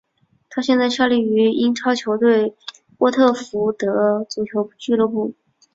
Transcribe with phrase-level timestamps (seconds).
[0.49, 2.55] 他现在效力于英超球队
[2.97, 5.35] 沃特福德足球俱乐部。